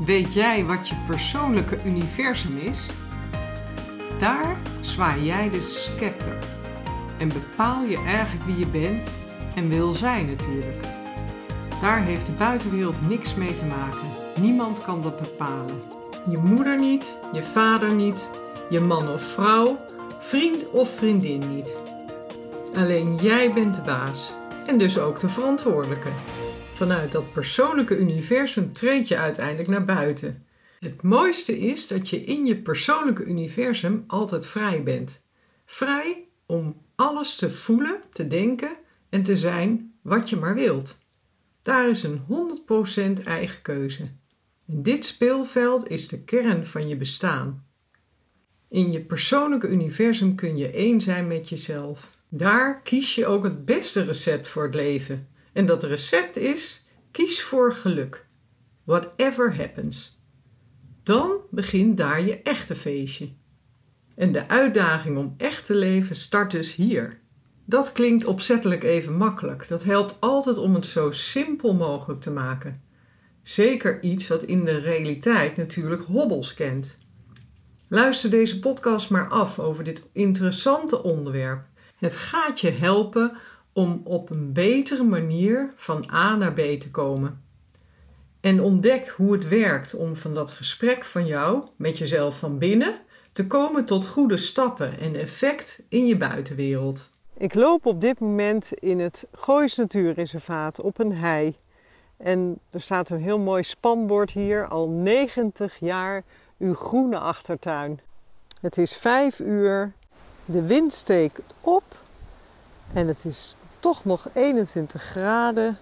Weet 0.00 0.32
jij 0.32 0.64
wat 0.64 0.88
je 0.88 0.94
persoonlijke 1.06 1.78
universum 1.84 2.56
is? 2.56 2.86
Daar 4.18 4.56
zwaai 4.80 5.24
jij 5.24 5.50
de 5.50 5.60
scepter 5.60 6.38
en 7.18 7.28
bepaal 7.28 7.84
je 7.84 7.96
eigenlijk 7.96 8.44
wie 8.44 8.58
je 8.58 8.66
bent 8.66 9.10
en 9.54 9.68
wil 9.68 9.92
zijn 9.92 10.26
natuurlijk. 10.26 10.86
Daar 11.80 12.02
heeft 12.02 12.26
de 12.26 12.32
buitenwereld 12.32 13.08
niks 13.08 13.34
mee 13.34 13.54
te 13.54 13.64
maken. 13.64 14.08
Niemand 14.40 14.84
kan 14.84 15.02
dat 15.02 15.20
bepalen. 15.20 15.82
Je 16.30 16.38
moeder 16.38 16.78
niet, 16.78 17.18
je 17.32 17.42
vader 17.42 17.94
niet, 17.94 18.28
je 18.70 18.80
man 18.80 19.08
of 19.08 19.22
vrouw, 19.22 19.78
vriend 20.20 20.70
of 20.70 20.90
vriendin 20.90 21.42
niet. 21.54 21.76
Alleen 22.76 23.16
jij 23.16 23.52
bent 23.52 23.74
de 23.74 23.80
baas 23.80 24.32
en 24.66 24.78
dus 24.78 24.98
ook 24.98 25.20
de 25.20 25.28
verantwoordelijke. 25.28 26.08
Vanuit 26.82 27.12
dat 27.12 27.32
persoonlijke 27.32 27.96
universum 27.96 28.72
treed 28.72 29.08
je 29.08 29.16
uiteindelijk 29.16 29.68
naar 29.68 29.84
buiten. 29.84 30.46
Het 30.80 31.02
mooiste 31.02 31.58
is 31.58 31.86
dat 31.86 32.08
je 32.08 32.20
in 32.20 32.46
je 32.46 32.56
persoonlijke 32.56 33.24
universum 33.24 34.04
altijd 34.06 34.46
vrij 34.46 34.82
bent. 34.82 35.22
Vrij 35.66 36.28
om 36.46 36.82
alles 36.94 37.34
te 37.34 37.50
voelen, 37.50 38.00
te 38.12 38.26
denken 38.26 38.76
en 39.08 39.22
te 39.22 39.36
zijn 39.36 39.94
wat 40.00 40.30
je 40.30 40.36
maar 40.36 40.54
wilt. 40.54 40.98
Daar 41.62 41.88
is 41.88 42.02
een 42.02 42.20
100% 43.20 43.24
eigen 43.24 43.62
keuze. 43.62 44.02
En 44.66 44.82
dit 44.82 45.04
speelveld 45.04 45.88
is 45.88 46.08
de 46.08 46.24
kern 46.24 46.66
van 46.66 46.88
je 46.88 46.96
bestaan. 46.96 47.66
In 48.68 48.92
je 48.92 49.00
persoonlijke 49.00 49.68
universum 49.68 50.34
kun 50.34 50.56
je 50.56 50.70
één 50.70 51.00
zijn 51.00 51.26
met 51.26 51.48
jezelf. 51.48 52.16
Daar 52.28 52.80
kies 52.80 53.14
je 53.14 53.26
ook 53.26 53.44
het 53.44 53.64
beste 53.64 54.02
recept 54.02 54.48
voor 54.48 54.62
het 54.62 54.74
leven. 54.74 55.30
En 55.52 55.66
dat 55.66 55.82
recept 55.82 56.36
is: 56.36 56.84
kies 57.10 57.42
voor 57.42 57.74
geluk. 57.74 58.26
Whatever 58.84 59.56
happens. 59.56 60.20
Dan 61.02 61.36
begint 61.50 61.96
daar 61.96 62.22
je 62.22 62.42
echte 62.42 62.74
feestje. 62.74 63.32
En 64.14 64.32
de 64.32 64.48
uitdaging 64.48 65.16
om 65.16 65.34
echt 65.36 65.66
te 65.66 65.74
leven 65.74 66.16
start 66.16 66.50
dus 66.50 66.74
hier. 66.74 67.20
Dat 67.64 67.92
klinkt 67.92 68.24
opzettelijk 68.24 68.82
even 68.82 69.16
makkelijk. 69.16 69.68
Dat 69.68 69.84
helpt 69.84 70.16
altijd 70.20 70.58
om 70.58 70.74
het 70.74 70.86
zo 70.86 71.10
simpel 71.10 71.74
mogelijk 71.74 72.20
te 72.20 72.30
maken. 72.30 72.82
Zeker 73.42 74.02
iets 74.02 74.28
wat 74.28 74.42
in 74.42 74.64
de 74.64 74.78
realiteit 74.78 75.56
natuurlijk 75.56 76.02
hobbels 76.02 76.54
kent. 76.54 76.98
Luister 77.88 78.30
deze 78.30 78.58
podcast 78.58 79.10
maar 79.10 79.28
af 79.28 79.58
over 79.58 79.84
dit 79.84 80.10
interessante 80.12 81.02
onderwerp. 81.02 81.66
Het 81.98 82.16
gaat 82.16 82.60
je 82.60 82.70
helpen 82.70 83.36
om 83.72 84.00
op 84.04 84.30
een 84.30 84.52
betere 84.52 85.02
manier 85.02 85.72
van 85.76 86.10
A 86.12 86.36
naar 86.36 86.52
B 86.52 86.58
te 86.58 86.90
komen. 86.90 87.42
En 88.40 88.60
ontdek 88.60 89.08
hoe 89.08 89.32
het 89.32 89.48
werkt 89.48 89.94
om 89.94 90.16
van 90.16 90.34
dat 90.34 90.50
gesprek 90.50 91.04
van 91.04 91.26
jou 91.26 91.66
met 91.76 91.98
jezelf 91.98 92.38
van 92.38 92.58
binnen 92.58 93.00
te 93.32 93.46
komen 93.46 93.84
tot 93.84 94.06
goede 94.06 94.36
stappen 94.36 94.98
en 94.98 95.14
effect 95.14 95.82
in 95.88 96.06
je 96.06 96.16
buitenwereld. 96.16 97.10
Ik 97.36 97.54
loop 97.54 97.86
op 97.86 98.00
dit 98.00 98.20
moment 98.20 98.72
in 98.72 99.00
het 99.00 99.26
Goois 99.32 99.76
Natuurreservaat 99.76 100.80
op 100.80 100.98
een 100.98 101.12
hei. 101.12 101.56
En 102.16 102.58
er 102.70 102.80
staat 102.80 103.10
een 103.10 103.22
heel 103.22 103.38
mooi 103.38 103.62
spanbord 103.62 104.30
hier, 104.30 104.68
al 104.68 104.88
90 104.88 105.76
jaar 105.80 106.22
uw 106.58 106.74
groene 106.74 107.18
achtertuin. 107.18 108.00
Het 108.60 108.78
is 108.78 108.96
5 108.96 109.40
uur, 109.40 109.92
de 110.44 110.66
wind 110.66 110.92
steekt 110.92 111.40
op 111.60 111.82
en 112.92 113.06
het 113.06 113.24
is 113.24 113.56
toch 113.82 114.04
nog 114.04 114.28
21 114.34 115.02
graden, 115.02 115.78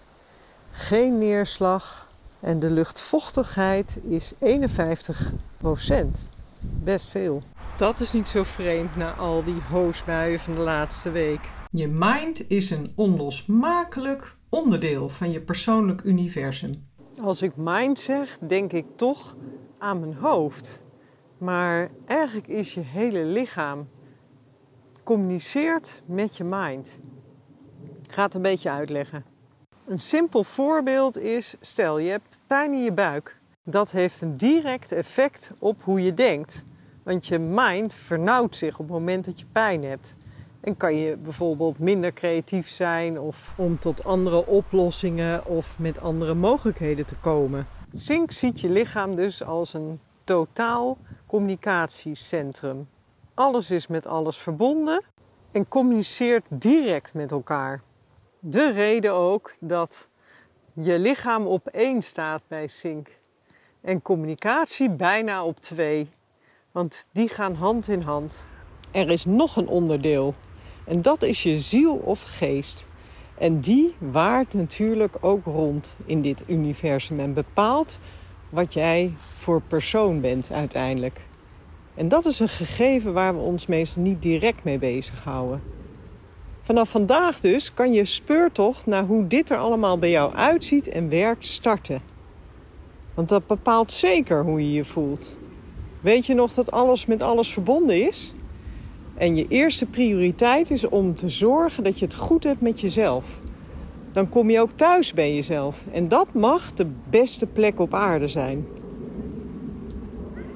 geen 0.71 1.19
neerslag 1.19 2.09
en 2.41 2.61
de 2.61 2.71
luchtvochtigheid 2.71 3.99
is 4.03 4.33
51% 4.35 4.37
Best 6.61 7.09
veel. 7.09 7.43
Dat 7.77 8.01
is 8.01 8.13
niet 8.13 8.29
zo 8.29 8.43
vreemd 8.43 8.97
na 8.97 9.15
al 9.15 9.45
die 9.45 9.61
hoosbuien 9.71 10.41
van 10.41 10.55
de 10.55 10.61
laatste 10.61 11.11
week. 11.11 11.41
Je 11.71 11.89
mind 11.89 12.51
is 12.51 12.71
een 12.71 12.93
onlosmakelijk 12.95 14.37
onderdeel 14.49 15.09
van 15.09 15.31
je 15.31 15.41
persoonlijk 15.41 16.03
universum. 16.03 16.87
Als 17.23 17.43
ik 17.43 17.53
mind 17.57 17.99
zeg, 17.99 18.39
denk 18.39 18.73
ik 18.73 18.87
toch 18.97 19.37
aan 19.79 20.01
mijn 20.01 20.15
hoofd. 20.15 20.83
Maar 21.39 21.91
eigenlijk 22.07 22.49
is 22.49 22.75
je 22.75 22.81
hele 22.81 23.25
lichaam 23.25 23.89
communiceert 25.03 26.03
met 26.07 26.37
je 26.37 26.45
mind. 26.45 27.01
Ik 28.11 28.17
ga 28.17 28.25
het 28.25 28.35
een 28.35 28.43
beetje 28.43 28.71
uitleggen. 28.71 29.25
Een 29.87 29.99
simpel 29.99 30.45
voorbeeld 30.45 31.19
is: 31.19 31.55
stel 31.61 31.99
je 31.99 32.11
hebt 32.11 32.39
pijn 32.47 32.73
in 32.73 32.83
je 32.83 32.93
buik. 32.93 33.37
Dat 33.65 33.91
heeft 33.91 34.21
een 34.21 34.37
direct 34.37 34.93
effect 34.93 35.55
op 35.59 35.83
hoe 35.83 36.03
je 36.03 36.15
denkt. 36.15 36.65
Want 37.03 37.27
je 37.27 37.39
mind 37.39 37.95
vernauwt 37.95 38.57
zich 38.57 38.79
op 38.79 38.85
het 38.85 38.97
moment 38.97 39.25
dat 39.25 39.41
je 39.41 39.47
pijn 39.53 39.85
hebt. 39.85 40.17
En 40.61 40.77
kan 40.77 40.95
je 40.95 41.17
bijvoorbeeld 41.17 41.79
minder 41.79 42.13
creatief 42.13 42.69
zijn 42.69 43.21
of 43.21 43.55
om 43.57 43.79
tot 43.79 44.05
andere 44.05 44.47
oplossingen 44.47 45.47
of 45.47 45.79
met 45.79 46.01
andere 46.01 46.35
mogelijkheden 46.35 47.07
te 47.07 47.17
komen. 47.17 47.67
Zink 47.93 48.31
ziet 48.31 48.61
je 48.61 48.71
lichaam 48.71 49.17
dus 49.17 49.45
als 49.45 49.75
een 49.75 50.01
totaal 50.25 50.99
communicatiecentrum. 51.27 52.89
Alles 53.35 53.71
is 53.71 53.87
met 53.87 54.07
alles 54.07 54.37
verbonden 54.37 55.03
en 55.53 55.69
communiceert 55.69 56.45
direct 56.49 57.15
met 57.15 57.31
elkaar. 57.31 57.83
De 58.43 58.73
reden 58.73 59.13
ook 59.13 59.55
dat 59.59 60.09
je 60.73 60.99
lichaam 60.99 61.47
op 61.47 61.67
één 61.67 62.03
staat 62.03 62.43
bij 62.49 62.67
Sync 62.67 63.09
en 63.81 64.03
communicatie 64.03 64.91
bijna 64.91 65.45
op 65.45 65.61
twee, 65.61 66.09
want 66.73 67.07
die 67.13 67.29
gaan 67.29 67.55
hand 67.55 67.89
in 67.89 68.01
hand. 68.01 68.45
Er 68.91 69.09
is 69.09 69.25
nog 69.25 69.57
een 69.57 69.69
onderdeel 69.69 70.35
en 70.87 71.03
dat 71.03 71.23
is 71.23 71.43
je 71.43 71.61
ziel 71.61 71.95
of 71.95 72.23
geest. 72.23 72.87
En 73.39 73.61
die 73.61 73.95
waart 73.99 74.55
natuurlijk 74.55 75.17
ook 75.21 75.45
rond 75.45 75.97
in 76.07 76.23
dit 76.23 76.43
universum 76.47 77.21
en 77.21 77.35
bepaalt 77.35 77.99
wat 78.49 78.75
jij 78.75 79.15
voor 79.33 79.63
persoon 79.63 80.21
bent 80.21 80.53
uiteindelijk. 80.53 81.21
En 81.95 82.09
dat 82.09 82.25
is 82.25 82.41
een 82.41 82.49
gegeven 82.49 83.13
waar 83.13 83.35
we 83.35 83.41
ons 83.41 83.67
meestal 83.67 84.03
niet 84.03 84.23
direct 84.23 84.65
mee 84.65 84.79
bezighouden. 84.79 85.80
Vanaf 86.71 86.91
vandaag 86.91 87.41
dus 87.41 87.75
kan 87.75 87.93
je 87.93 88.05
speurtocht 88.05 88.87
naar 88.87 89.05
hoe 89.05 89.27
dit 89.27 89.51
er 89.51 89.57
allemaal 89.57 89.99
bij 89.99 90.11
jou 90.11 90.35
uitziet 90.35 90.89
en 90.89 91.09
werkt 91.09 91.47
starten. 91.47 92.01
Want 93.15 93.29
dat 93.29 93.47
bepaalt 93.47 93.93
zeker 93.93 94.43
hoe 94.43 94.61
je 94.61 94.73
je 94.73 94.85
voelt. 94.85 95.35
Weet 96.01 96.27
je 96.27 96.35
nog 96.35 96.55
dat 96.55 96.71
alles 96.71 97.07
met 97.07 97.23
alles 97.23 97.53
verbonden 97.53 98.07
is? 98.07 98.35
En 99.15 99.37
je 99.37 99.47
eerste 99.49 99.87
prioriteit 99.87 100.71
is 100.71 100.89
om 100.89 101.15
te 101.15 101.29
zorgen 101.29 101.85
dat 101.85 101.99
je 101.99 102.05
het 102.05 102.15
goed 102.15 102.45
hebt 102.45 102.61
met 102.61 102.81
jezelf. 102.81 103.41
Dan 104.13 104.29
kom 104.29 104.51
je 104.51 104.61
ook 104.61 104.73
thuis 104.75 105.13
bij 105.13 105.35
jezelf. 105.35 105.85
En 105.93 106.09
dat 106.09 106.35
mag 106.35 106.73
de 106.73 106.87
beste 107.11 107.47
plek 107.47 107.81
op 107.81 107.95
aarde 107.95 108.29
zijn. 108.29 108.67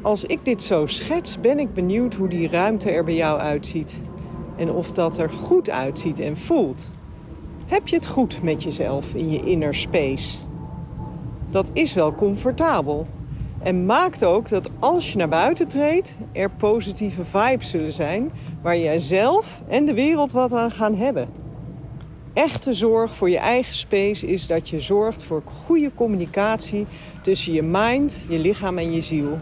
Als 0.02 0.24
ik 0.24 0.44
dit 0.44 0.62
zo 0.62 0.86
schets, 0.86 1.40
ben 1.40 1.58
ik 1.58 1.74
benieuwd 1.74 2.14
hoe 2.14 2.28
die 2.28 2.48
ruimte 2.48 2.90
er 2.90 3.04
bij 3.04 3.14
jou 3.14 3.40
uitziet. 3.40 4.00
En 4.56 4.70
of 4.70 4.92
dat 4.92 5.18
er 5.18 5.30
goed 5.30 5.70
uitziet 5.70 6.20
en 6.20 6.36
voelt. 6.36 6.90
Heb 7.66 7.88
je 7.88 7.96
het 7.96 8.06
goed 8.06 8.42
met 8.42 8.62
jezelf 8.62 9.14
in 9.14 9.30
je 9.30 9.40
inner 9.40 9.74
space? 9.74 10.38
Dat 11.50 11.70
is 11.72 11.92
wel 11.92 12.14
comfortabel. 12.14 13.06
En 13.62 13.86
maakt 13.86 14.24
ook 14.24 14.48
dat 14.48 14.70
als 14.78 15.12
je 15.12 15.18
naar 15.18 15.28
buiten 15.28 15.68
treedt, 15.68 16.14
er 16.32 16.50
positieve 16.50 17.24
vibes 17.24 17.70
zullen 17.70 17.92
zijn 17.92 18.30
waar 18.62 18.78
jij 18.78 18.98
zelf 18.98 19.62
en 19.68 19.84
de 19.84 19.94
wereld 19.94 20.32
wat 20.32 20.52
aan 20.52 20.70
gaan 20.70 20.96
hebben. 20.96 21.28
Echte 22.32 22.74
zorg 22.74 23.16
voor 23.16 23.30
je 23.30 23.38
eigen 23.38 23.74
space 23.74 24.26
is 24.26 24.46
dat 24.46 24.68
je 24.68 24.80
zorgt 24.80 25.22
voor 25.22 25.42
goede 25.66 25.90
communicatie 25.94 26.86
tussen 27.22 27.52
je 27.52 27.62
mind, 27.62 28.24
je 28.28 28.38
lichaam 28.38 28.78
en 28.78 28.92
je 28.92 29.02
ziel. 29.02 29.38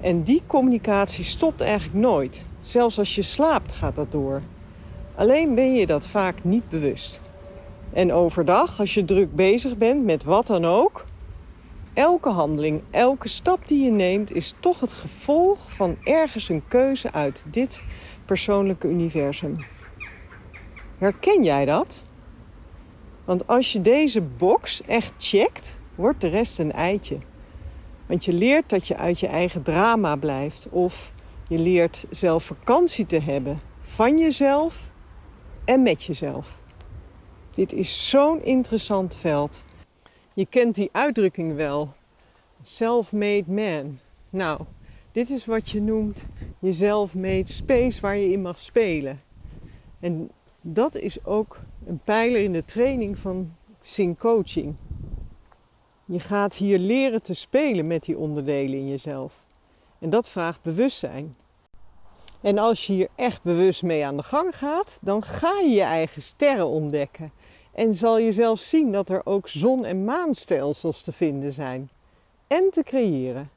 En 0.00 0.22
die 0.22 0.42
communicatie 0.46 1.24
stopt 1.24 1.60
eigenlijk 1.60 1.94
nooit. 1.94 2.46
Zelfs 2.60 2.98
als 2.98 3.14
je 3.14 3.22
slaapt 3.22 3.72
gaat 3.72 3.94
dat 3.94 4.12
door. 4.12 4.42
Alleen 5.14 5.54
ben 5.54 5.74
je 5.74 5.86
dat 5.86 6.06
vaak 6.06 6.44
niet 6.44 6.68
bewust. 6.68 7.22
En 7.92 8.12
overdag, 8.12 8.80
als 8.80 8.94
je 8.94 9.04
druk 9.04 9.34
bezig 9.34 9.76
bent 9.76 10.04
met 10.04 10.24
wat 10.24 10.46
dan 10.46 10.64
ook, 10.64 11.04
elke 11.94 12.28
handeling, 12.28 12.82
elke 12.90 13.28
stap 13.28 13.68
die 13.68 13.84
je 13.84 13.90
neemt, 13.90 14.32
is 14.32 14.54
toch 14.60 14.80
het 14.80 14.92
gevolg 14.92 15.72
van 15.72 15.96
ergens 16.04 16.48
een 16.48 16.62
keuze 16.68 17.12
uit 17.12 17.44
dit 17.50 17.82
persoonlijke 18.24 18.88
universum. 18.88 19.56
Herken 20.98 21.44
jij 21.44 21.64
dat? 21.64 22.06
Want 23.24 23.46
als 23.46 23.72
je 23.72 23.80
deze 23.80 24.20
box 24.20 24.82
echt 24.82 25.12
checkt, 25.18 25.78
wordt 25.94 26.20
de 26.20 26.28
rest 26.28 26.58
een 26.58 26.72
eitje. 26.72 27.18
Want 28.06 28.24
je 28.24 28.32
leert 28.32 28.68
dat 28.68 28.86
je 28.86 28.96
uit 28.96 29.20
je 29.20 29.26
eigen 29.26 29.62
drama 29.62 30.16
blijft. 30.16 30.68
Of 30.68 31.12
je 31.50 31.58
leert 31.58 32.06
zelf 32.10 32.44
vakantie 32.44 33.04
te 33.04 33.18
hebben 33.18 33.60
van 33.80 34.18
jezelf 34.18 34.90
en 35.64 35.82
met 35.82 36.02
jezelf. 36.02 36.60
Dit 37.54 37.72
is 37.72 38.08
zo'n 38.08 38.44
interessant 38.44 39.14
veld. 39.14 39.64
Je 40.34 40.46
kent 40.46 40.74
die 40.74 40.88
uitdrukking 40.92 41.54
wel. 41.54 41.92
Self-made 42.62 43.44
man. 43.46 43.98
Nou, 44.30 44.60
dit 45.12 45.30
is 45.30 45.46
wat 45.46 45.70
je 45.70 45.80
noemt 45.80 46.26
je 46.58 46.72
self-made 46.72 47.50
space 47.50 48.00
waar 48.00 48.16
je 48.16 48.32
in 48.32 48.42
mag 48.42 48.58
spelen. 48.58 49.20
En 50.00 50.30
dat 50.60 50.94
is 50.94 51.24
ook 51.24 51.60
een 51.86 52.00
pijler 52.04 52.42
in 52.42 52.52
de 52.52 52.64
training 52.64 53.18
van 53.18 53.54
Sing 53.80 54.18
Coaching. 54.18 54.74
Je 56.04 56.20
gaat 56.20 56.54
hier 56.54 56.78
leren 56.78 57.22
te 57.22 57.34
spelen 57.34 57.86
met 57.86 58.04
die 58.04 58.18
onderdelen 58.18 58.78
in 58.78 58.88
jezelf. 58.88 59.44
En 59.98 60.10
dat 60.10 60.28
vraagt 60.28 60.62
bewustzijn. 60.62 61.36
En 62.40 62.58
als 62.58 62.86
je 62.86 62.92
hier 62.92 63.08
echt 63.14 63.42
bewust 63.42 63.82
mee 63.82 64.06
aan 64.06 64.16
de 64.16 64.22
gang 64.22 64.56
gaat, 64.56 64.98
dan 65.02 65.22
ga 65.22 65.58
je 65.60 65.70
je 65.70 65.82
eigen 65.82 66.22
sterren 66.22 66.66
ontdekken. 66.66 67.32
En 67.72 67.94
zal 67.94 68.18
je 68.18 68.32
zelfs 68.32 68.68
zien 68.68 68.92
dat 68.92 69.08
er 69.08 69.20
ook 69.24 69.48
zon- 69.48 69.84
en 69.84 70.04
maanstelsels 70.04 71.02
te 71.02 71.12
vinden 71.12 71.52
zijn. 71.52 71.90
En 72.46 72.70
te 72.70 72.82
creëren. 72.82 73.50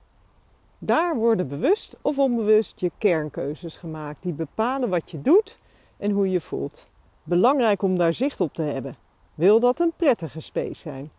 Daar 0.79 1.15
worden 1.15 1.47
bewust 1.47 1.95
of 2.01 2.19
onbewust 2.19 2.79
je 2.79 2.91
kernkeuzes 2.97 3.77
gemaakt 3.77 4.23
die 4.23 4.33
bepalen 4.33 4.89
wat 4.89 5.11
je 5.11 5.21
doet 5.21 5.59
en 5.97 6.11
hoe 6.11 6.29
je 6.29 6.41
voelt. 6.41 6.87
Belangrijk 7.23 7.81
om 7.81 7.97
daar 7.97 8.13
zicht 8.13 8.41
op 8.41 8.53
te 8.53 8.63
hebben. 8.63 8.95
Wil 9.33 9.59
dat 9.59 9.79
een 9.79 9.93
prettige 9.95 10.39
space 10.39 10.81
zijn? 10.81 11.11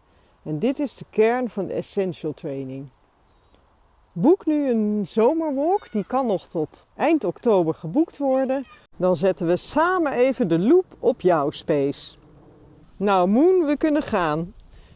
En 0.42 0.58
dit 0.58 0.80
is 0.80 0.94
de 0.94 1.04
kern 1.10 1.50
van 1.50 1.66
de 1.66 1.72
Essential 1.72 2.34
Training. 2.34 2.88
Boek 4.16 4.46
nu 4.46 4.70
een 4.70 5.06
zomerwalk, 5.06 5.92
die 5.92 6.04
kan 6.06 6.26
nog 6.26 6.46
tot 6.46 6.86
eind 6.96 7.24
oktober 7.24 7.74
geboekt 7.74 8.18
worden. 8.18 8.66
Dan 8.96 9.16
zetten 9.16 9.46
we 9.46 9.56
samen 9.56 10.12
even 10.12 10.48
de 10.48 10.58
loop 10.58 10.84
op 10.98 11.20
jouw 11.20 11.50
space. 11.50 12.14
Nou, 12.96 13.28
Moon, 13.28 13.66
we 13.66 13.76
kunnen 13.76 14.02
gaan. 14.02 14.54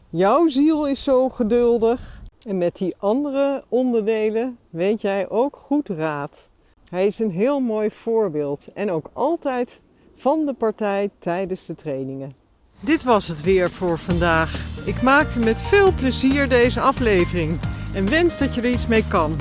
Jouw 0.09 0.49
ziel 0.49 0.87
is 0.87 1.05
zo 1.05 1.29
geduldig. 1.29 2.23
En 2.47 2.59
met 2.59 2.77
die 2.77 2.95
andere 2.99 3.65
onderdelen 3.69 4.59
weet 4.71 5.01
jij 5.01 5.29
ook 5.29 5.57
goed 5.57 5.89
raad. 5.89 6.49
Hij 6.91 7.07
is 7.07 7.19
een 7.19 7.31
heel 7.31 7.61
mooi 7.61 7.91
voorbeeld 7.91 8.73
en 8.73 8.91
ook 8.91 9.11
altijd 9.13 9.81
van 10.15 10.47
de 10.47 10.53
partij 10.53 11.11
tijdens 11.19 11.67
de 11.67 11.75
trainingen. 11.75 12.33
Dit 12.81 13.03
was 13.03 13.29
het 13.29 13.43
weer 13.43 13.71
voor 13.71 13.99
vandaag. 13.99 14.85
Ik 14.87 15.03
maakte 15.03 15.39
met 15.39 15.63
veel 15.63 15.93
plezier 15.93 16.49
deze 16.49 16.81
aflevering 16.81 17.59
en 17.99 18.09
wens 18.09 18.39
dat 18.39 18.55
je 18.55 18.61
er 18.61 18.71
iets 18.71 18.87
mee 18.87 19.05
kan. 19.09 19.37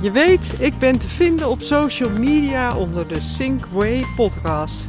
Je 0.00 0.10
weet, 0.10 0.54
ik 0.58 0.78
ben 0.78 0.98
te 0.98 1.08
vinden 1.08 1.48
op 1.48 1.60
social 1.60 2.10
media 2.10 2.76
onder 2.76 3.08
de 3.08 3.20
Sync 3.20 3.64
podcast. 4.16 4.86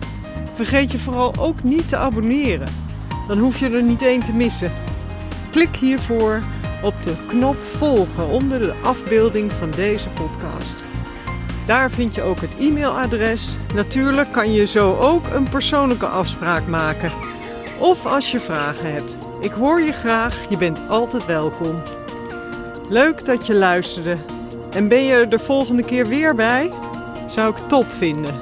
Vergeet 0.53 0.91
je 0.91 0.99
vooral 0.99 1.33
ook 1.39 1.63
niet 1.63 1.89
te 1.89 1.95
abonneren. 1.95 2.67
Dan 3.27 3.37
hoef 3.37 3.59
je 3.59 3.69
er 3.69 3.83
niet 3.83 4.01
één 4.01 4.19
te 4.19 4.33
missen. 4.33 4.71
Klik 5.51 5.75
hiervoor 5.75 6.41
op 6.83 7.03
de 7.03 7.13
knop 7.27 7.55
volgen 7.55 8.27
onder 8.27 8.59
de 8.59 8.73
afbeelding 8.83 9.53
van 9.53 9.71
deze 9.71 10.09
podcast. 10.09 10.83
Daar 11.65 11.91
vind 11.91 12.15
je 12.15 12.21
ook 12.21 12.41
het 12.41 12.55
e-mailadres. 12.59 13.57
Natuurlijk 13.75 14.31
kan 14.31 14.53
je 14.53 14.65
zo 14.65 14.97
ook 14.99 15.27
een 15.27 15.49
persoonlijke 15.49 16.07
afspraak 16.07 16.67
maken. 16.67 17.11
Of 17.79 18.05
als 18.05 18.31
je 18.31 18.39
vragen 18.39 18.93
hebt. 18.93 19.17
Ik 19.39 19.51
hoor 19.51 19.81
je 19.81 19.91
graag, 19.91 20.49
je 20.49 20.57
bent 20.57 20.79
altijd 20.89 21.25
welkom. 21.25 21.96
Leuk 22.89 23.25
dat 23.25 23.47
je 23.47 23.53
luisterde. 23.53 24.17
En 24.71 24.87
ben 24.87 25.03
je 25.03 25.13
er 25.13 25.29
de 25.29 25.39
volgende 25.39 25.83
keer 25.83 26.07
weer 26.07 26.35
bij? 26.35 26.71
Zou 27.27 27.49
ik 27.51 27.57
top 27.67 27.85
vinden. 27.85 28.35